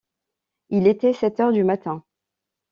[0.69, 2.03] Il était sept heures du matin.